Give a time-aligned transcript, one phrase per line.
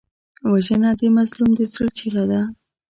[0.51, 2.41] وژنه د مظلوم د زړه چیغه ده